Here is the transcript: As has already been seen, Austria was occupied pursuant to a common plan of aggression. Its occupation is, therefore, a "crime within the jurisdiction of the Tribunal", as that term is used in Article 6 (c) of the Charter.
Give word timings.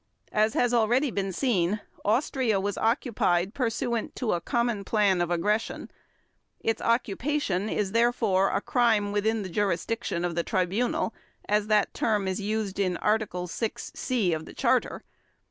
As 0.31 0.55
has 0.55 0.73
already 0.73 1.11
been 1.11 1.31
seen, 1.31 1.79
Austria 2.03 2.59
was 2.59 2.75
occupied 2.75 3.53
pursuant 3.53 4.15
to 4.15 4.33
a 4.33 4.41
common 4.41 4.83
plan 4.83 5.21
of 5.21 5.29
aggression. 5.29 5.91
Its 6.59 6.81
occupation 6.81 7.69
is, 7.69 7.91
therefore, 7.91 8.49
a 8.49 8.61
"crime 8.61 9.11
within 9.11 9.43
the 9.43 9.47
jurisdiction 9.49 10.25
of 10.25 10.33
the 10.33 10.41
Tribunal", 10.41 11.13
as 11.47 11.67
that 11.67 11.93
term 11.93 12.27
is 12.27 12.41
used 12.41 12.79
in 12.79 12.97
Article 12.97 13.45
6 13.45 13.91
(c) 13.93 14.33
of 14.33 14.45
the 14.45 14.55
Charter. 14.55 15.03